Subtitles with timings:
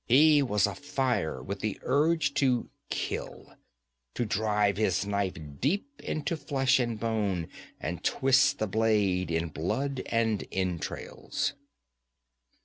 [0.07, 3.53] He was afire with the urge to kill
[4.15, 7.47] to drive his knife deep into flesh and bone,
[7.79, 11.53] and twist the blade in blood and entrails.